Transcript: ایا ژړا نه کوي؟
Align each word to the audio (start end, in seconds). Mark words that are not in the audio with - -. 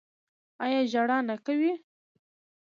ایا 0.63 0.81
ژړا 0.91 1.17
نه 1.29 1.35
کوي؟ 1.45 1.73